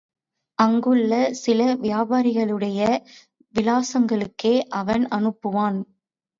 அங்குள்ள 0.57 1.11
சில 1.33 1.75
வியாபாரிகளுடைய 1.75 2.79
விலாசங்களுக்கே 3.53 4.55
அவன் 4.73 5.07
அனுப்புவான். 5.11 5.79